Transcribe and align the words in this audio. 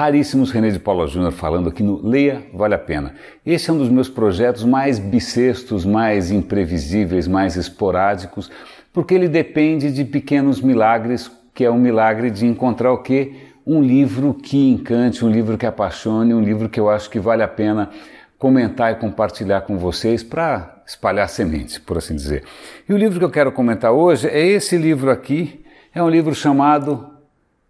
Raríssimos 0.00 0.50
René 0.50 0.70
de 0.70 0.78
Paula 0.78 1.06
Júnior 1.06 1.30
falando 1.30 1.68
aqui 1.68 1.82
no 1.82 2.00
Leia 2.02 2.42
Vale 2.54 2.72
a 2.72 2.78
Pena. 2.78 3.14
Esse 3.44 3.68
é 3.68 3.72
um 3.74 3.76
dos 3.76 3.90
meus 3.90 4.08
projetos 4.08 4.64
mais 4.64 4.98
bissextos, 4.98 5.84
mais 5.84 6.30
imprevisíveis, 6.30 7.28
mais 7.28 7.54
esporádicos, 7.54 8.50
porque 8.94 9.12
ele 9.12 9.28
depende 9.28 9.92
de 9.92 10.02
pequenos 10.06 10.62
milagres, 10.62 11.30
que 11.52 11.66
é 11.66 11.68
o 11.68 11.76
milagre 11.76 12.30
de 12.30 12.46
encontrar 12.46 12.94
o 12.94 13.02
quê? 13.02 13.50
Um 13.66 13.82
livro 13.82 14.32
que 14.32 14.70
encante, 14.70 15.22
um 15.22 15.30
livro 15.30 15.58
que 15.58 15.66
apaixone, 15.66 16.32
um 16.32 16.40
livro 16.40 16.70
que 16.70 16.80
eu 16.80 16.88
acho 16.88 17.10
que 17.10 17.20
vale 17.20 17.42
a 17.42 17.48
pena 17.48 17.90
comentar 18.38 18.92
e 18.92 18.94
compartilhar 18.94 19.60
com 19.60 19.76
vocês 19.76 20.22
para 20.22 20.82
espalhar 20.86 21.28
sementes, 21.28 21.76
por 21.76 21.98
assim 21.98 22.14
dizer. 22.14 22.44
E 22.88 22.94
o 22.94 22.96
livro 22.96 23.18
que 23.18 23.24
eu 23.26 23.30
quero 23.30 23.52
comentar 23.52 23.92
hoje 23.92 24.28
é 24.28 24.46
esse 24.46 24.78
livro 24.78 25.10
aqui, 25.10 25.62
é 25.94 26.02
um 26.02 26.08
livro 26.08 26.34
chamado 26.34 27.06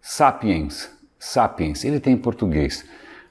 Sapiens 0.00 0.99
Sapiens, 1.20 1.84
ele 1.84 2.00
tem 2.00 2.14
em 2.14 2.16
português, 2.16 2.82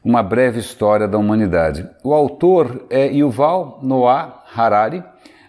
Uma 0.05 0.21
Breve 0.21 0.59
História 0.59 1.07
da 1.07 1.17
Humanidade. 1.17 1.89
O 2.03 2.13
autor 2.13 2.85
é 2.87 3.07
Yuval 3.07 3.79
Noah 3.81 4.43
Harari. 4.55 5.03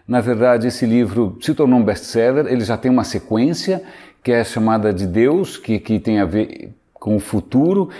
Na 0.08 0.22
verdade, 0.22 0.66
esse 0.66 0.86
livro 0.86 1.36
se 1.42 1.54
tornou 1.54 1.78
um 1.78 1.84
best-seller, 1.84 2.46
ele 2.46 2.64
já 2.64 2.78
tem 2.78 2.90
uma 2.90 3.04
sequência 3.04 3.82
que 4.24 4.32
é 4.32 4.42
chamada 4.42 4.92
de 4.92 5.06
Deus, 5.06 5.58
que, 5.58 5.78
que 5.78 6.00
tem 6.00 6.18
a 6.18 6.24
ver 6.24 6.72
com 6.94 7.14
o 7.14 7.20
futuro. 7.20 7.90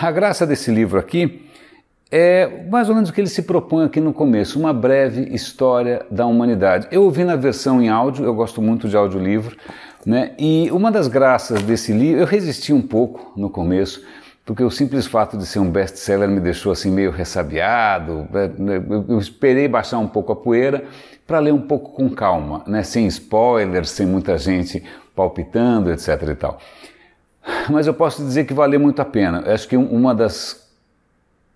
A 0.00 0.10
graça 0.10 0.46
desse 0.46 0.70
livro 0.70 0.98
aqui 0.98 1.44
é 2.10 2.64
mais 2.70 2.88
ou 2.88 2.94
menos 2.94 3.10
o 3.10 3.12
que 3.12 3.20
ele 3.20 3.28
se 3.28 3.42
propõe 3.42 3.84
aqui 3.84 4.00
no 4.00 4.12
começo, 4.12 4.58
uma 4.58 4.72
breve 4.72 5.34
história 5.34 6.06
da 6.10 6.24
humanidade. 6.26 6.88
Eu 6.90 7.02
ouvi 7.02 7.24
na 7.24 7.36
versão 7.36 7.82
em 7.82 7.88
áudio, 7.88 8.24
eu 8.24 8.34
gosto 8.34 8.62
muito 8.62 8.88
de 8.88 8.96
audiolivro, 8.96 9.56
né? 10.04 10.32
E 10.38 10.70
uma 10.70 10.90
das 10.90 11.08
graças 11.08 11.62
desse 11.62 11.92
livro, 11.92 12.20
eu 12.20 12.26
resisti 12.26 12.72
um 12.72 12.82
pouco 12.82 13.32
no 13.36 13.50
começo, 13.50 14.02
porque 14.44 14.62
o 14.62 14.70
simples 14.70 15.06
fato 15.06 15.36
de 15.36 15.44
ser 15.44 15.58
um 15.58 15.70
best-seller 15.70 16.28
me 16.28 16.40
deixou 16.40 16.72
assim 16.72 16.90
meio 16.90 17.10
ressabiado. 17.10 18.26
Né? 18.58 18.82
Eu 19.08 19.18
esperei 19.18 19.68
baixar 19.68 19.98
um 19.98 20.08
pouco 20.08 20.32
a 20.32 20.36
poeira 20.36 20.84
para 21.26 21.38
ler 21.38 21.52
um 21.52 21.60
pouco 21.60 21.92
com 21.92 22.08
calma, 22.08 22.62
né? 22.66 22.82
sem 22.82 23.06
spoilers, 23.06 23.90
sem 23.90 24.06
muita 24.06 24.38
gente 24.38 24.82
palpitando, 25.14 25.92
etc. 25.92 26.08
e 26.30 26.34
tal. 26.34 26.58
Mas 27.68 27.86
eu 27.86 27.92
posso 27.92 28.22
dizer 28.22 28.44
que 28.44 28.54
valeu 28.54 28.80
muito 28.80 29.02
a 29.02 29.04
pena. 29.04 29.42
Eu 29.44 29.52
acho 29.52 29.68
que 29.68 29.76
uma 29.76 30.14
das 30.14 30.68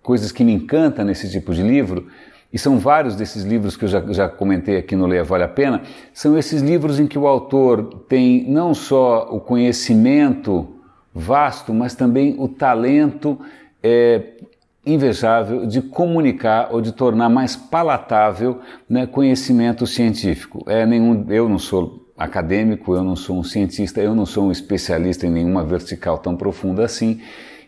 coisas 0.01 0.31
que 0.31 0.43
me 0.43 0.51
encanta 0.51 1.03
nesse 1.03 1.31
tipo 1.31 1.53
de 1.53 1.63
livro 1.63 2.07
e 2.53 2.59
são 2.59 2.77
vários 2.77 3.15
desses 3.15 3.43
livros 3.43 3.75
que 3.75 3.85
eu 3.85 3.89
já, 3.89 4.01
já 4.13 4.29
comentei 4.29 4.77
aqui 4.77 4.95
no 4.95 5.07
Leia 5.07 5.23
Vale 5.23 5.43
a 5.43 5.47
Pena, 5.47 5.81
são 6.13 6.37
esses 6.37 6.61
livros 6.61 6.99
em 6.99 7.07
que 7.07 7.17
o 7.17 7.25
autor 7.25 8.05
tem 8.07 8.45
não 8.47 8.75
só 8.75 9.27
o 9.31 9.39
conhecimento 9.39 10.67
vasto, 11.11 11.73
mas 11.73 11.95
também 11.95 12.35
o 12.37 12.47
talento 12.47 13.39
é, 13.81 14.33
invejável 14.85 15.65
de 15.65 15.81
comunicar 15.81 16.69
ou 16.71 16.79
de 16.79 16.91
tornar 16.91 17.29
mais 17.29 17.55
palatável 17.55 18.59
né, 18.87 19.07
conhecimento 19.07 19.87
científico. 19.87 20.63
É 20.67 20.85
nenhum, 20.85 21.25
eu 21.29 21.49
não 21.49 21.57
sou 21.57 22.03
acadêmico, 22.17 22.93
eu 22.93 23.03
não 23.03 23.15
sou 23.15 23.39
um 23.39 23.43
cientista, 23.43 23.99
eu 23.99 24.13
não 24.13 24.25
sou 24.25 24.45
um 24.45 24.51
especialista 24.51 25.25
em 25.25 25.31
nenhuma 25.31 25.63
vertical 25.63 26.19
tão 26.19 26.35
profunda 26.35 26.85
assim, 26.85 27.19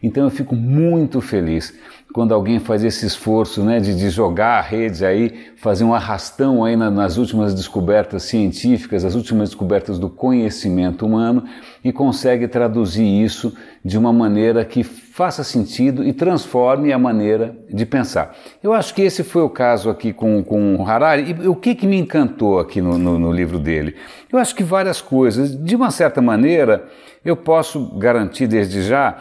então 0.06 0.24
eu 0.24 0.30
fico 0.30 0.56
muito 0.56 1.20
feliz 1.22 1.74
quando 2.16 2.34
alguém 2.34 2.60
faz 2.60 2.82
esse 2.82 3.06
esforço 3.06 3.62
né, 3.62 3.78
de, 3.82 3.94
de 3.94 4.10
jogar 4.10 4.60
a 4.60 4.62
rede 4.62 5.06
aí, 5.06 5.50
fazer 5.58 5.84
um 5.84 5.94
arrastão 5.94 6.64
aí 6.64 6.74
na, 6.78 6.90
nas 6.90 7.18
últimas 7.18 7.54
descobertas 7.54 8.24
científicas, 8.24 9.04
as 9.04 9.16
últimas 9.16 9.50
descobertas 9.50 10.00
do 10.00 10.10
conhecimento 10.10 11.06
humano 11.06 11.44
e 11.84 11.92
consegue 11.92 12.48
traduzir 12.48 13.04
isso 13.04 13.54
de 13.84 13.98
uma 13.98 14.14
maneira 14.14 14.64
que 14.64 14.82
faça 14.82 15.44
sentido 15.44 16.06
e 16.06 16.14
transforme 16.14 16.94
a 16.94 16.98
maneira 16.98 17.54
de 17.70 17.86
pensar. 17.86 18.34
Eu 18.64 18.72
acho 18.72 18.94
que 18.94 19.02
esse 19.02 19.22
foi 19.22 19.42
o 19.42 19.50
caso 19.50 19.90
aqui 19.90 20.14
com, 20.14 20.42
com 20.42 20.78
o 20.78 20.88
Harari. 20.88 21.36
E 21.42 21.48
o 21.50 21.56
que, 21.56 21.76
que 21.76 21.86
me 21.86 21.98
encantou 21.98 22.60
aqui 22.60 22.82
no, 22.82 22.98
no, 22.98 23.20
no 23.20 23.32
livro 23.34 23.60
dele? 23.60 23.94
Eu 24.32 24.40
acho 24.40 24.56
que 24.56 24.64
várias 24.64 25.02
coisas. 25.02 25.54
De 25.54 25.76
uma 25.76 25.92
certa 25.92 26.22
maneira, 26.22 26.86
eu 27.26 27.36
posso 27.36 27.98
garantir 27.98 28.48
desde 28.48 28.84
já 28.84 29.18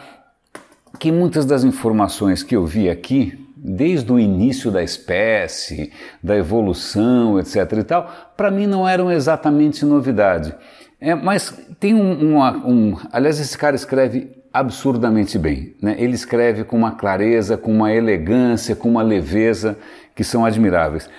que 0.99 1.11
muitas 1.11 1.45
das 1.45 1.63
informações 1.63 2.43
que 2.43 2.55
eu 2.55 2.65
vi 2.65 2.89
aqui, 2.89 3.37
desde 3.55 4.11
o 4.11 4.19
início 4.19 4.69
da 4.71 4.83
espécie, 4.83 5.91
da 6.21 6.35
evolução, 6.37 7.39
etc. 7.39 7.55
e 7.79 7.83
tal, 7.83 8.11
para 8.37 8.51
mim 8.51 8.67
não 8.67 8.87
eram 8.87 9.11
exatamente 9.11 9.85
novidade. 9.85 10.53
É, 10.99 11.13
mas 11.13 11.53
tem 11.79 11.93
um, 11.93 12.37
um, 12.37 12.97
Aliás, 13.11 13.39
esse 13.39 13.57
cara 13.57 13.75
escreve 13.75 14.31
absurdamente 14.53 15.37
bem. 15.37 15.75
Né? 15.81 15.95
Ele 15.99 16.13
escreve 16.13 16.63
com 16.63 16.77
uma 16.77 16.91
clareza, 16.91 17.57
com 17.57 17.71
uma 17.71 17.91
elegância, 17.91 18.75
com 18.75 18.89
uma 18.89 19.01
leveza 19.01 19.77
que 20.15 20.23
são 20.23 20.45
admiráveis. 20.45 21.09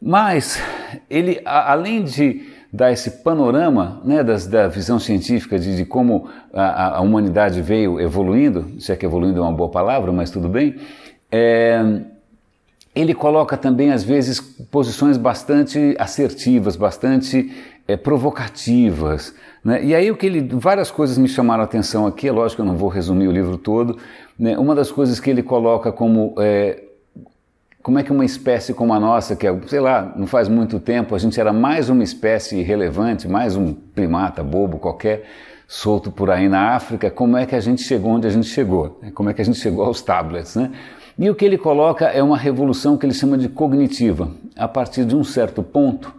Mas 0.00 0.62
ele, 1.08 1.40
a, 1.44 1.72
além 1.72 2.04
de 2.04 2.55
dar 2.76 2.92
esse 2.92 3.10
panorama 3.22 4.00
né, 4.04 4.22
das, 4.22 4.46
da 4.46 4.68
visão 4.68 4.98
científica 4.98 5.58
de, 5.58 5.76
de 5.76 5.84
como 5.84 6.28
a, 6.52 6.98
a, 6.98 7.00
humanidade 7.00 7.62
veio 7.62 7.98
evoluindo, 7.98 8.78
se 8.78 8.92
é 8.92 8.96
que 8.96 9.06
evoluindo 9.06 9.40
é 9.40 9.42
uma 9.42 9.52
boa 9.52 9.70
palavra, 9.70 10.12
mas 10.12 10.30
tudo 10.30 10.48
bem, 10.48 10.76
é, 11.32 12.02
ele 12.94 13.14
coloca 13.14 13.56
também, 13.56 13.92
às 13.92 14.04
vezes, 14.04 14.40
posições 14.70 15.16
bastante 15.16 15.96
assertivas, 15.98 16.76
bastante 16.76 17.50
é, 17.88 17.96
provocativas. 17.96 19.34
Né? 19.64 19.84
E 19.84 19.94
aí 19.94 20.10
o 20.10 20.16
que 20.16 20.26
ele, 20.26 20.46
várias 20.52 20.90
coisas 20.90 21.16
me 21.16 21.28
chamaram 21.28 21.62
a 21.62 21.64
atenção 21.64 22.06
aqui, 22.06 22.28
é 22.28 22.32
lógico 22.32 22.56
que 22.56 22.62
eu 22.62 22.72
não 22.72 22.76
vou 22.76 22.88
resumir 22.88 23.28
o 23.28 23.32
livro 23.32 23.56
todo, 23.56 23.98
né? 24.38 24.56
uma 24.58 24.74
das 24.74 24.90
coisas 24.90 25.18
que 25.18 25.30
ele 25.30 25.42
coloca 25.42 25.90
como 25.90 26.34
é, 26.38 26.82
como 27.86 28.00
é 28.00 28.02
que 28.02 28.10
uma 28.10 28.24
espécie 28.24 28.74
como 28.74 28.92
a 28.92 28.98
nossa, 28.98 29.36
que 29.36 29.46
é, 29.46 29.56
sei 29.68 29.78
lá, 29.78 30.12
não 30.16 30.26
faz 30.26 30.48
muito 30.48 30.80
tempo, 30.80 31.14
a 31.14 31.18
gente 31.20 31.38
era 31.38 31.52
mais 31.52 31.88
uma 31.88 32.02
espécie 32.02 32.58
irrelevante, 32.58 33.28
mais 33.28 33.54
um 33.54 33.72
primata 33.72 34.42
bobo 34.42 34.76
qualquer, 34.80 35.22
solto 35.68 36.10
por 36.10 36.28
aí 36.28 36.48
na 36.48 36.74
África, 36.74 37.12
como 37.12 37.36
é 37.36 37.46
que 37.46 37.54
a 37.54 37.60
gente 37.60 37.84
chegou 37.84 38.10
onde 38.10 38.26
a 38.26 38.30
gente 38.30 38.48
chegou? 38.48 39.00
Como 39.14 39.30
é 39.30 39.32
que 39.32 39.40
a 39.40 39.44
gente 39.44 39.60
chegou 39.60 39.84
aos 39.84 40.02
tablets, 40.02 40.56
né? 40.56 40.72
E 41.16 41.30
o 41.30 41.34
que 41.36 41.44
ele 41.44 41.56
coloca 41.56 42.06
é 42.06 42.20
uma 42.20 42.36
revolução 42.36 42.96
que 42.96 43.06
ele 43.06 43.14
chama 43.14 43.38
de 43.38 43.48
cognitiva. 43.48 44.32
A 44.56 44.66
partir 44.66 45.04
de 45.04 45.14
um 45.14 45.22
certo 45.22 45.62
ponto, 45.62 46.12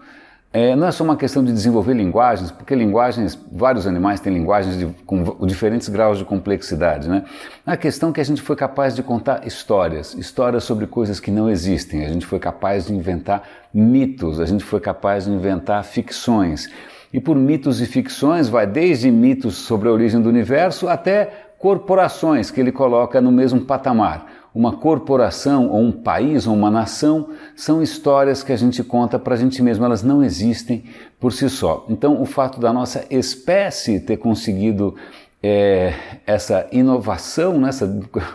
é, 0.58 0.76
não 0.76 0.88
é 0.88 0.92
só 0.92 1.04
uma 1.04 1.16
questão 1.16 1.44
de 1.44 1.54
desenvolver 1.54 1.94
linguagens, 1.94 2.50
porque 2.50 2.74
linguagens, 2.74 3.38
vários 3.52 3.86
animais 3.86 4.20
têm 4.20 4.34
linguagens 4.34 4.76
de, 4.76 4.88
com 5.06 5.46
diferentes 5.46 5.88
graus 5.88 6.18
de 6.18 6.26
complexidade, 6.26 7.08
né? 7.08 7.26
A 7.64 7.78
questão 7.78 8.10
é 8.10 8.14
que 8.14 8.22
a 8.22 8.26
gente 8.26 8.42
foi 8.42 8.56
capaz 8.56 8.96
de 8.96 9.04
contar 9.04 9.46
histórias, 9.46 10.16
histórias 10.16 10.64
sobre 10.64 10.88
coisas 10.88 11.20
que 11.20 11.30
não 11.30 11.48
existem, 11.48 12.04
a 12.04 12.10
gente 12.10 12.26
foi 12.26 12.40
capaz 12.40 12.88
de 12.88 12.94
inventar 12.96 13.44
mitos, 13.72 14.40
a 14.40 14.46
gente 14.46 14.64
foi 14.64 14.80
capaz 14.80 15.26
de 15.26 15.32
inventar 15.32 15.84
ficções. 15.84 16.68
E 17.14 17.20
por 17.20 17.36
mitos 17.36 17.80
e 17.80 17.86
ficções 17.86 18.50
vai 18.50 18.66
desde 18.66 19.12
mitos 19.12 19.58
sobre 19.58 19.88
a 19.88 19.92
origem 19.92 20.20
do 20.20 20.28
universo 20.28 20.88
até 20.88 21.50
corporações 21.60 22.50
que 22.50 22.60
ele 22.60 22.72
coloca 22.72 23.22
no 23.22 23.32
mesmo 23.32 23.62
patamar. 23.62 24.26
Uma 24.58 24.76
corporação 24.76 25.70
ou 25.70 25.80
um 25.84 25.92
país 25.92 26.48
ou 26.48 26.56
uma 26.56 26.72
nação 26.72 27.30
são 27.56 27.80
histórias 27.80 28.42
que 28.42 28.52
a 28.52 28.56
gente 28.56 28.84
conta 28.84 29.20
para 29.20 29.36
a 29.36 29.38
gente 29.38 29.62
mesmo, 29.62 29.86
elas 29.86 30.02
não 30.02 30.24
existem 30.24 30.84
por 31.20 31.32
si 31.32 31.48
só. 31.48 31.86
Então, 31.88 32.20
o 32.20 32.26
fato 32.26 32.60
da 32.60 32.74
nossa 32.74 33.06
espécie 33.12 34.00
ter 34.00 34.18
conseguido 34.18 34.96
é, 35.44 35.94
essa 36.26 36.68
inovação, 36.72 37.60
né, 37.60 37.70
essa, 37.70 37.86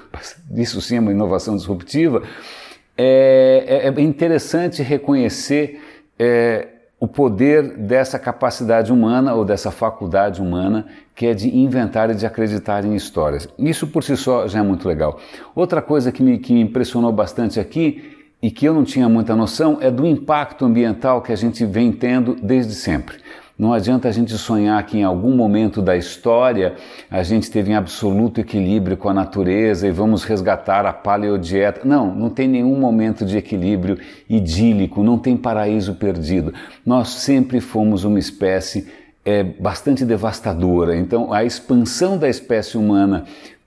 isso 0.55 0.81
sim 0.81 0.99
é 0.99 1.01
uma 1.01 1.11
inovação 1.11 1.57
disruptiva, 1.57 2.23
é, 2.97 3.83
é, 3.83 3.89
é 3.89 4.01
interessante 4.01 4.81
reconhecer 4.81 5.81
é, 6.17 6.69
o 7.03 7.09
poder 7.09 7.79
dessa 7.79 8.17
capacidade 8.17 8.93
humana 8.93 9.35
ou 9.35 9.45
dessa 9.45 9.73
faculdade 9.73 10.41
humana 10.41 10.87
que 11.17 11.27
é 11.27 11.35
de 11.35 11.49
inventar 11.49 12.09
e 12.11 12.15
de 12.15 12.25
acreditar 12.25 12.85
em 12.85 12.95
histórias. 12.95 13.49
Isso 13.59 13.89
por 13.89 14.05
si 14.05 14.17
só 14.17 14.47
já 14.47 14.61
é 14.61 14.63
muito 14.63 14.87
legal. 14.87 15.19
Outra 15.53 15.83
coisa 15.83 16.13
que 16.13 16.23
me, 16.23 16.39
que 16.39 16.53
me 16.53 16.61
impressionou 16.61 17.11
bastante 17.11 17.59
aqui 17.59 18.29
e 18.41 18.53
que 18.53 18.65
eu 18.65 18.73
não 18.73 18.85
tinha 18.85 19.09
muita 19.09 19.35
noção 19.35 19.79
é 19.81 19.91
do 19.91 20.07
impacto 20.07 20.65
ambiental 20.65 21.21
que 21.21 21.33
a 21.33 21.37
gente 21.37 21.67
vem 21.67 21.91
tendo 21.91 22.37
desde 22.41 22.73
sempre. 22.73 23.17
Não 23.59 23.73
adianta 23.73 24.09
a 24.09 24.13
gente 24.13 24.37
sonhar 24.39 24.85
que 24.85 24.99
em 24.99 25.05
algum 25.05 25.37
momento 25.37 25.83
da 25.83 25.97
história 25.97 26.75
a 27.11 27.23
gente 27.23 27.51
teve 27.51 27.71
em 27.71 27.75
absoluto 27.75 28.41
equilíbrio 28.41 28.97
com 28.97 29.09
a 29.09 29.15
natureza 29.15 29.87
e 29.87 29.91
vamos 29.91 30.25
resgatar 30.25 30.87
a 30.87 30.93
paleodieta. 30.93 31.83
Não, 31.85 32.15
não 32.15 32.31
tem 32.31 32.49
nenhum 32.49 32.79
momento 32.79 33.25
de 33.25 33.37
equilíbrio 33.37 33.99
idílico, 34.29 35.03
não 35.03 35.19
tem 35.19 35.37
paraíso 35.37 35.95
perdido. 35.95 36.53
Nós 36.85 37.09
sempre 37.09 37.61
fomos 37.61 38.05
uma 38.05 38.19
espécie 38.19 38.89
é, 39.25 39.43
bastante 39.43 40.05
devastadora. 40.05 40.97
Então, 40.97 41.33
a 41.33 41.45
expansão 41.45 42.19
da 42.19 42.29
espécie 42.29 42.77
humana 42.77 43.25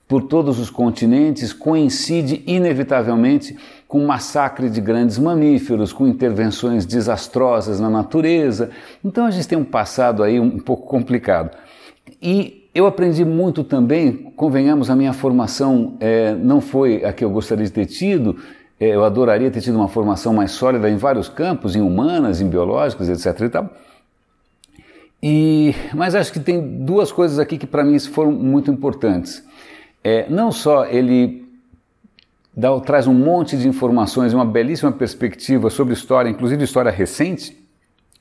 por 0.07 0.23
todos 0.23 0.59
os 0.59 0.69
continentes 0.69 1.51
coincide 1.51 2.43
inevitavelmente 2.45 3.57
com 3.87 4.03
o 4.03 4.07
massacre 4.07 4.69
de 4.69 4.79
grandes 4.81 5.17
mamíferos, 5.17 5.91
com 5.91 6.07
intervenções 6.07 6.85
desastrosas 6.85 7.79
na 7.79 7.89
natureza. 7.89 8.69
Então 9.03 9.25
a 9.25 9.31
gente 9.31 9.47
tem 9.47 9.57
um 9.57 9.63
passado 9.63 10.23
aí 10.23 10.39
um 10.39 10.59
pouco 10.59 10.87
complicado. 10.87 11.55
E 12.21 12.69
eu 12.73 12.85
aprendi 12.85 13.23
muito 13.23 13.63
também, 13.63 14.11
convenhamos, 14.35 14.89
a 14.89 14.95
minha 14.95 15.13
formação 15.13 15.95
é, 15.99 16.35
não 16.35 16.59
foi 16.59 17.05
a 17.05 17.13
que 17.13 17.23
eu 17.23 17.29
gostaria 17.29 17.65
de 17.65 17.71
ter 17.71 17.85
tido, 17.85 18.37
é, 18.79 18.89
eu 18.89 19.03
adoraria 19.03 19.49
ter 19.49 19.61
tido 19.61 19.75
uma 19.75 19.87
formação 19.87 20.33
mais 20.33 20.51
sólida 20.51 20.89
em 20.89 20.97
vários 20.97 21.29
campos, 21.29 21.75
em 21.75 21.81
humanas, 21.81 22.41
em 22.41 22.49
biológicas, 22.49 23.07
etc. 23.09 23.41
E 23.41 23.49
tal. 23.49 23.69
E, 25.23 25.73
mas 25.93 26.13
acho 26.13 26.31
que 26.31 26.39
tem 26.39 26.83
duas 26.83 27.11
coisas 27.11 27.39
aqui 27.39 27.57
que 27.57 27.65
para 27.65 27.83
mim 27.83 27.97
foram 27.99 28.31
muito 28.31 28.69
importantes. 28.69 29.43
É, 30.05 30.29
não 30.29 30.51
só 30.51 30.85
ele 30.85 31.49
dá, 32.55 32.79
traz 32.79 33.07
um 33.07 33.13
monte 33.13 33.57
de 33.57 33.67
informações, 33.67 34.33
uma 34.33 34.45
belíssima 34.45 34.91
perspectiva 34.91 35.71
sobre 35.71 35.95
história, 35.95 36.29
inclusive 36.29 36.63
história 36.63 36.91
recente, 36.91 37.57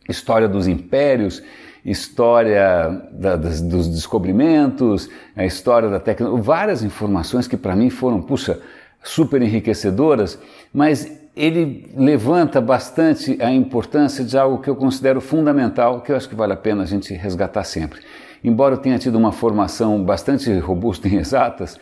história 0.08 0.48
dos 0.48 0.66
impérios, 0.66 1.42
história 1.84 3.02
da, 3.12 3.36
das, 3.36 3.60
dos 3.60 3.86
descobrimentos, 3.90 5.10
a 5.36 5.44
história 5.44 5.90
da 5.90 6.00
tecnologia, 6.00 6.42
várias 6.42 6.82
informações 6.82 7.46
que 7.46 7.56
para 7.58 7.76
mim 7.76 7.90
foram, 7.90 8.22
puxa, 8.22 8.58
super 9.02 9.42
enriquecedoras, 9.42 10.38
mas 10.72 11.20
ele 11.36 11.92
levanta 11.94 12.62
bastante 12.62 13.36
a 13.42 13.52
importância 13.52 14.24
de 14.24 14.38
algo 14.38 14.62
que 14.62 14.70
eu 14.70 14.76
considero 14.76 15.20
fundamental, 15.20 16.00
que 16.00 16.12
eu 16.12 16.16
acho 16.16 16.30
que 16.30 16.34
vale 16.34 16.54
a 16.54 16.56
pena 16.56 16.84
a 16.84 16.86
gente 16.86 17.12
resgatar 17.12 17.64
sempre. 17.64 18.00
Embora 18.44 18.74
eu 18.74 18.78
tenha 18.78 18.98
tido 18.98 19.16
uma 19.16 19.32
formação 19.32 20.04
bastante 20.04 20.52
robusta 20.58 21.08
em 21.08 21.16
exatas, 21.16 21.80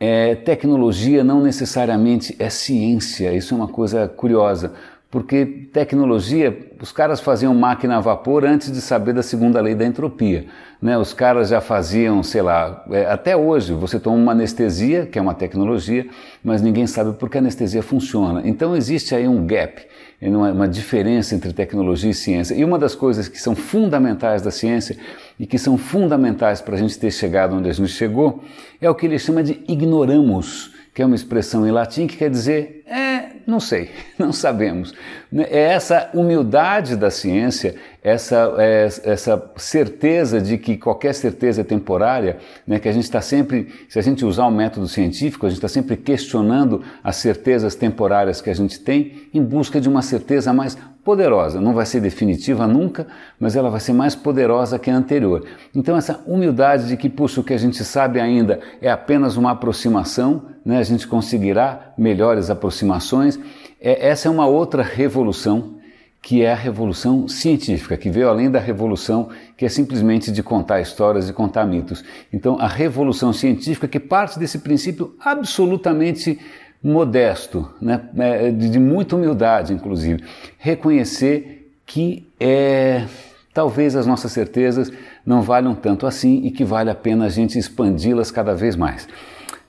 é, 0.00 0.34
tecnologia 0.34 1.22
não 1.22 1.42
necessariamente 1.42 2.34
é 2.38 2.48
ciência, 2.48 3.34
isso 3.34 3.52
é 3.52 3.56
uma 3.56 3.68
coisa 3.68 4.08
curiosa 4.08 4.72
porque 5.10 5.44
tecnologia, 5.72 6.56
os 6.80 6.92
caras 6.92 7.20
faziam 7.20 7.52
máquina 7.52 7.96
a 7.96 8.00
vapor 8.00 8.44
antes 8.44 8.70
de 8.70 8.80
saber 8.80 9.12
da 9.12 9.24
segunda 9.24 9.60
lei 9.60 9.74
da 9.74 9.84
entropia. 9.84 10.46
Né? 10.80 10.96
Os 10.96 11.12
caras 11.12 11.48
já 11.48 11.60
faziam, 11.60 12.22
sei 12.22 12.42
lá, 12.42 12.84
é, 12.92 13.06
até 13.06 13.36
hoje 13.36 13.72
você 13.72 13.98
toma 13.98 14.16
uma 14.16 14.32
anestesia, 14.32 15.06
que 15.06 15.18
é 15.18 15.22
uma 15.22 15.34
tecnologia, 15.34 16.06
mas 16.44 16.62
ninguém 16.62 16.86
sabe 16.86 17.12
por 17.14 17.28
que 17.28 17.38
a 17.38 17.40
anestesia 17.40 17.82
funciona. 17.82 18.42
Então 18.44 18.76
existe 18.76 19.12
aí 19.12 19.26
um 19.26 19.44
gap, 19.44 19.84
uma 20.28 20.68
diferença 20.68 21.34
entre 21.34 21.52
tecnologia 21.52 22.10
e 22.10 22.14
ciência. 22.14 22.54
E 22.54 22.62
uma 22.62 22.78
das 22.78 22.94
coisas 22.94 23.26
que 23.26 23.40
são 23.40 23.56
fundamentais 23.56 24.42
da 24.42 24.50
ciência 24.50 24.96
e 25.38 25.46
que 25.46 25.58
são 25.58 25.78
fundamentais 25.78 26.60
para 26.60 26.74
a 26.74 26.78
gente 26.78 26.98
ter 26.98 27.10
chegado 27.10 27.56
onde 27.56 27.70
a 27.70 27.72
gente 27.72 27.90
chegou 27.90 28.44
é 28.80 28.90
o 28.90 28.94
que 28.94 29.06
ele 29.06 29.18
chama 29.18 29.42
de 29.42 29.62
ignoramos, 29.66 30.72
que 30.94 31.00
é 31.00 31.06
uma 31.06 31.14
expressão 31.14 31.66
em 31.66 31.70
latim 31.70 32.06
que 32.06 32.18
quer 32.18 32.28
dizer 32.28 32.84
é, 32.86 33.09
não 33.50 33.60
sei, 33.60 33.90
não 34.16 34.32
sabemos. 34.32 34.94
Né, 35.30 35.46
é 35.50 35.60
essa 35.72 36.08
humildade 36.14 36.96
da 36.96 37.10
ciência, 37.10 37.74
essa, 38.02 38.54
é, 38.58 38.88
essa 39.04 39.52
certeza 39.56 40.40
de 40.40 40.56
que 40.56 40.76
qualquer 40.76 41.14
certeza 41.14 41.60
é 41.60 41.64
temporária, 41.64 42.38
né, 42.66 42.78
que 42.78 42.88
a 42.88 42.92
gente 42.92 43.04
está 43.04 43.20
sempre, 43.20 43.68
se 43.88 43.98
a 43.98 44.02
gente 44.02 44.24
usar 44.24 44.44
o 44.44 44.48
um 44.48 44.52
método 44.52 44.88
científico, 44.88 45.44
a 45.44 45.48
gente 45.48 45.58
está 45.58 45.68
sempre 45.68 45.96
questionando 45.96 46.82
as 47.02 47.16
certezas 47.16 47.74
temporárias 47.74 48.40
que 48.40 48.48
a 48.48 48.54
gente 48.54 48.78
tem 48.78 49.28
em 49.34 49.42
busca 49.42 49.80
de 49.80 49.88
uma 49.88 50.00
certeza 50.00 50.52
mais 50.52 50.78
poderosa. 51.04 51.60
Não 51.60 51.72
vai 51.72 51.86
ser 51.86 52.00
definitiva 52.00 52.66
nunca, 52.66 53.06
mas 53.38 53.56
ela 53.56 53.70
vai 53.70 53.80
ser 53.80 53.92
mais 53.92 54.14
poderosa 54.14 54.78
que 54.78 54.90
a 54.90 54.96
anterior. 54.96 55.44
Então, 55.74 55.96
essa 55.96 56.20
humildade 56.26 56.88
de 56.88 56.96
que, 56.96 57.08
puxa, 57.08 57.40
o 57.40 57.44
que 57.44 57.54
a 57.54 57.58
gente 57.58 57.82
sabe 57.84 58.20
ainda 58.20 58.60
é 58.80 58.90
apenas 58.90 59.36
uma 59.36 59.52
aproximação, 59.52 60.42
né? 60.64 60.78
a 60.78 60.82
gente 60.82 61.06
conseguirá 61.06 61.92
melhores 61.96 62.50
aproximações. 62.50 63.38
É, 63.80 64.08
essa 64.08 64.28
é 64.28 64.30
uma 64.30 64.46
outra 64.46 64.82
revolução 64.82 65.80
que 66.22 66.42
é 66.42 66.52
a 66.52 66.56
revolução 66.56 67.26
científica, 67.26 67.96
que 67.96 68.10
veio 68.10 68.28
além 68.28 68.50
da 68.50 68.60
revolução 68.60 69.30
que 69.56 69.64
é 69.64 69.68
simplesmente 69.68 70.30
de 70.30 70.42
contar 70.42 70.80
histórias 70.80 71.28
e 71.28 71.32
contar 71.32 71.64
mitos. 71.64 72.04
Então, 72.30 72.58
a 72.60 72.66
revolução 72.66 73.32
científica 73.32 73.88
que 73.88 73.98
parte 73.98 74.38
desse 74.38 74.58
princípio 74.58 75.14
absolutamente 75.18 76.38
modesto, 76.82 77.68
né? 77.80 78.00
É, 78.18 78.50
de, 78.50 78.70
de 78.70 78.78
muita 78.78 79.16
humildade, 79.16 79.72
inclusive, 79.72 80.24
reconhecer 80.58 81.74
que 81.84 82.26
é, 82.38 83.04
talvez 83.52 83.96
as 83.96 84.06
nossas 84.06 84.32
certezas 84.32 84.92
não 85.24 85.42
valham 85.42 85.74
tanto 85.74 86.06
assim 86.06 86.42
e 86.44 86.50
que 86.50 86.64
vale 86.64 86.90
a 86.90 86.94
pena 86.94 87.26
a 87.26 87.28
gente 87.28 87.58
expandi-las 87.58 88.30
cada 88.30 88.54
vez 88.54 88.76
mais. 88.76 89.06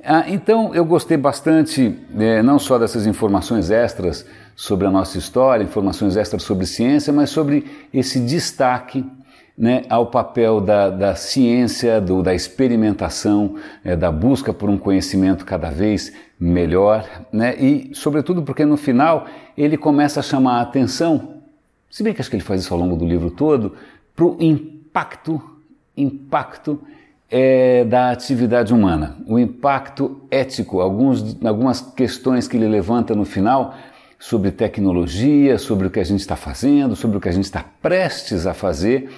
Ah, 0.03 0.25
então 0.27 0.73
eu 0.73 0.83
gostei 0.83 1.17
bastante 1.17 1.95
é, 2.17 2.41
não 2.41 2.57
só 2.57 2.79
dessas 2.79 3.05
informações 3.05 3.69
extras 3.69 4.25
sobre 4.55 4.87
a 4.87 4.91
nossa 4.91 5.17
história, 5.17 5.63
informações 5.63 6.15
extras 6.15 6.43
sobre 6.43 6.65
ciência, 6.65 7.13
mas 7.13 7.29
sobre 7.29 7.65
esse 7.93 8.19
destaque 8.19 9.05
né, 9.57 9.83
ao 9.89 10.07
papel 10.07 10.61
da, 10.61 10.89
da 10.89 11.15
ciência, 11.15 11.99
do, 11.99 12.23
da 12.23 12.33
experimentação, 12.33 13.55
é, 13.83 13.95
da 13.95 14.11
busca 14.11 14.53
por 14.53 14.69
um 14.69 14.77
conhecimento 14.77 15.45
cada 15.45 15.69
vez 15.69 16.13
melhor, 16.39 17.07
né, 17.31 17.55
e 17.57 17.91
sobretudo 17.93 18.41
porque 18.41 18.65
no 18.65 18.77
final 18.77 19.27
ele 19.57 19.77
começa 19.77 20.19
a 20.19 20.23
chamar 20.23 20.59
a 20.59 20.61
atenção, 20.61 21.35
se 21.89 22.01
bem 22.03 22.13
que 22.13 22.21
acho 22.21 22.29
que 22.29 22.35
ele 22.35 22.43
faz 22.43 22.61
isso 22.61 22.73
ao 22.73 22.79
longo 22.79 22.95
do 22.95 23.05
livro 23.05 23.29
todo, 23.29 23.73
para 24.15 24.25
o 24.25 24.37
impacto, 24.39 25.41
impacto 25.95 26.81
é, 27.29 27.83
da 27.85 28.11
atividade 28.11 28.73
humana, 28.73 29.17
o 29.27 29.37
impacto 29.37 30.21
ético, 30.31 30.81
alguns, 30.81 31.37
algumas 31.45 31.81
questões 31.81 32.47
que 32.47 32.57
ele 32.57 32.67
levanta 32.67 33.13
no 33.13 33.25
final 33.25 33.75
sobre 34.17 34.51
tecnologia, 34.51 35.57
sobre 35.57 35.87
o 35.87 35.89
que 35.89 35.99
a 35.99 36.03
gente 36.03 36.19
está 36.19 36.35
fazendo, 36.35 36.95
sobre 36.95 37.17
o 37.17 37.21
que 37.21 37.29
a 37.29 37.31
gente 37.31 37.45
está 37.45 37.65
prestes 37.81 38.45
a 38.45 38.53
fazer 38.53 39.09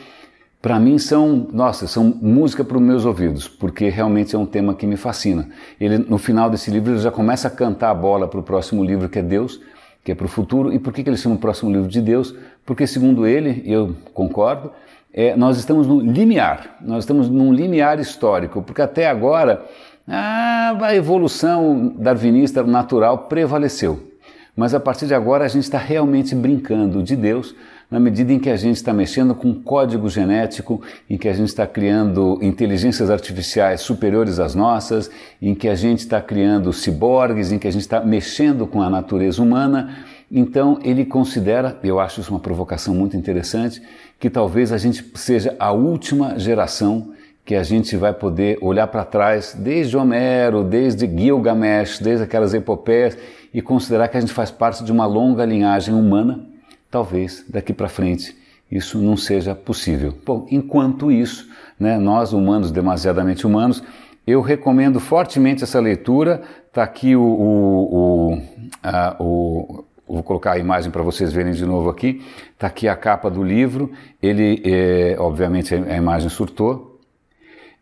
para 0.63 0.80
mim 0.80 0.98
são, 0.98 1.45
nossa, 1.51 1.88
são 1.88 2.06
música 2.21 2.63
para 2.63 2.77
os 2.77 2.81
meus 2.81 3.04
ouvidos, 3.04 3.50
porque 3.50 3.89
realmente 3.89 4.33
é 4.33 4.39
um 4.39 4.45
tema 4.45 4.74
que 4.74 4.88
me 4.88 4.95
fascina. 4.95 5.50
Ele, 5.77 5.98
no 5.98 6.18
final 6.18 6.50
desse 6.50 6.71
livro, 6.71 6.94
ele 6.94 7.00
já 7.00 7.12
começa 7.12 7.50
a 7.50 7.51
cantar 7.51 7.89
a 7.89 7.94
bola 7.94 8.30
para 8.30 8.39
o 8.39 8.44
próximo 8.44 8.81
livro, 8.81 9.10
que 9.10 9.19
é 9.19 9.21
Deus, 9.21 9.60
que 10.06 10.13
é 10.13 10.15
para 10.15 10.25
o 10.25 10.30
futuro. 10.30 10.71
E 10.71 10.80
por 10.80 10.94
que, 10.94 11.04
que 11.04 11.10
ele 11.10 11.18
chama 11.18 11.36
o 11.36 11.38
próximo 11.38 11.69
livro 11.69 11.89
de 11.89 12.00
Deus? 12.00 12.33
Porque, 12.65 12.88
segundo 12.88 13.27
ele, 13.27 13.62
e 13.65 13.74
eu 13.74 13.94
concordo, 14.13 14.71
é, 15.13 15.36
nós 15.36 15.57
estamos 15.57 15.86
no 15.86 16.00
limiar, 16.00 16.77
nós 16.80 17.04
estamos 17.04 17.27
num 17.27 17.54
limiar 17.54 18.00
histórico, 18.00 18.62
porque 18.62 18.81
até 18.81 19.09
agora 19.09 19.66
ah, 20.07 20.77
a 20.81 20.95
evolução 20.95 21.94
darwinista 22.00 22.63
natural 22.63 23.27
prevaleceu. 23.27 24.13
Mas 24.56 24.74
a 24.74 24.80
partir 24.80 25.07
de 25.07 25.13
agora 25.13 25.44
a 25.44 25.50
gente 25.50 25.63
está 25.63 25.77
realmente 25.77 26.33
brincando 26.33 27.04
de 27.04 27.18
Deus 27.18 27.54
na 27.94 28.00
medida 28.00 28.34
em 28.34 28.40
que 28.40 28.50
a 28.50 28.56
gente 28.56 28.78
está 28.78 28.92
mexendo 28.92 29.36
com 29.36 29.54
código 29.54 30.10
genético, 30.10 30.81
em 31.07 31.16
que 31.16 31.30
a 31.30 31.34
gente 31.34 31.50
está 31.50 31.68
criando 31.68 32.40
inteligências 32.42 33.12
artificiais 33.12 33.81
superiores 33.81 34.40
às 34.40 34.56
nossas, 34.56 35.12
em 35.40 35.54
que 35.54 35.69
a 35.69 35.75
gente 35.75 36.00
está 36.00 36.19
criando 36.19 36.74
ciborgues, 36.74 37.51
em 37.51 37.60
que 37.60 37.68
a 37.68 37.72
gente 37.72 37.84
está 37.84 38.00
mexendo 38.04 38.66
com 38.66 38.81
a 38.81 38.90
natureza 38.90 39.44
humana. 39.44 39.95
Então 40.31 40.80
ele 40.83 41.06
considera, 41.06 41.78
eu 41.83 42.00
acho 42.00 42.19
isso 42.19 42.31
uma 42.31 42.40
provocação 42.40 42.95
muito 42.95 43.16
interessante, 43.16 43.80
que 44.19 44.28
talvez 44.28 44.71
a 44.71 44.80
gente 44.80 45.06
seja 45.14 45.56
a 45.59 45.71
última 45.71 46.40
geração 46.40 47.12
que 47.45 47.54
a 47.54 47.62
gente 47.62 47.95
vai 47.95 48.12
poder 48.12 48.57
olhar 48.59 48.88
para 48.88 49.06
trás, 49.06 49.56
desde 49.56 49.95
Homero, 49.95 50.64
desde 50.64 51.06
Gilgamesh, 51.06 52.00
desde 52.00 52.23
aquelas 52.23 52.56
epopeias, 52.56 53.16
e 53.54 53.62
considerar 53.62 54.07
que 54.07 54.18
a 54.18 54.19
gente 54.19 54.33
faz 54.33 54.50
parte 54.50 54.83
de 54.83 54.92
uma 54.92 55.06
longa 55.06 55.45
linhagem 55.45 55.94
humana 55.94 56.53
talvez 56.94 57.44
daqui 57.50 57.73
para 57.73 57.90
frente 57.90 58.38
isso 58.71 59.00
não 59.00 59.18
seja 59.18 59.56
possível. 59.56 60.16
Bom, 60.23 60.45
enquanto 60.50 61.12
isso, 61.12 61.50
né, 61.80 61.97
nós 61.97 62.33
humanos, 62.33 62.71
demasiadamente 62.71 63.47
humanos, 63.47 63.83
eu 64.28 64.42
recomendo 64.42 65.00
fortemente 65.00 65.64
essa 65.64 65.80
leitura. 65.80 66.44
Está 66.68 66.83
aqui 66.83 67.16
o, 67.16 67.23
o, 67.23 68.33
o, 68.33 68.42
a, 68.83 69.16
o, 69.19 69.83
Vou 70.07 70.21
colocar 70.21 70.52
a 70.52 70.59
imagem 70.59 70.92
para 70.92 71.02
vocês 71.02 71.33
verem 71.33 71.54
de 71.54 71.66
novo 71.66 71.90
aqui. 71.90 72.23
Está 72.52 72.68
aqui 72.68 72.88
a 72.88 72.95
capa 72.95 73.30
do 73.30 73.44
livro. 73.44 73.92
Ele, 74.21 74.62
é, 74.64 75.16
obviamente, 75.19 75.73
a 75.73 75.97
imagem 75.97 76.30
surtou. 76.30 77.00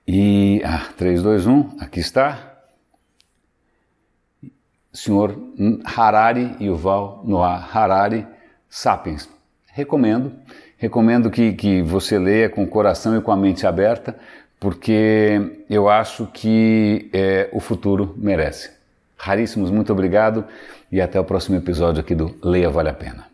E. 0.08 0.62
Ah, 0.63 0.88
3, 0.98 1.22
2, 1.22 1.48
1, 1.48 1.77
aqui 1.80 2.00
está. 2.00 2.63
Senhor 4.94 5.38
Harari, 5.86 6.56
Yuval 6.60 7.24
Noah 7.25 7.70
Harari 7.74 8.25
Sapiens. 8.72 9.28
Recomendo, 9.74 10.32
recomendo 10.78 11.30
que, 11.30 11.51
que 11.51 11.82
você 11.82 12.18
leia 12.18 12.50
com 12.50 12.63
o 12.63 12.68
coração 12.68 13.18
e 13.18 13.22
com 13.22 13.32
a 13.32 13.36
mente 13.36 13.68
aberta, 13.68 14.16
porque 14.58 15.63
eu 15.70 15.90
acho 15.90 16.25
que 16.28 17.10
é, 17.12 17.50
o 17.51 17.60
futuro 17.60 18.16
merece. 18.18 18.72
Raríssimos, 19.18 19.70
muito 19.70 19.92
obrigado 19.92 20.46
e 20.90 21.01
até 21.01 21.20
o 21.20 21.25
próximo 21.25 21.58
episódio 21.58 22.00
aqui 22.00 22.16
do 22.16 22.34
Leia 22.42 22.70
Vale 22.70 22.90
a 22.90 22.94
Pena. 22.94 23.31